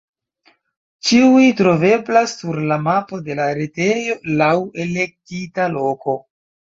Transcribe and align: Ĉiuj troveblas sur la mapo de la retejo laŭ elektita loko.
Ĉiuj 1.09 1.41
troveblas 1.59 2.33
sur 2.39 2.57
la 2.71 2.77
mapo 2.85 3.19
de 3.27 3.35
la 3.41 3.45
retejo 3.59 4.15
laŭ 4.39 4.49
elektita 4.85 5.69
loko. 5.75 6.17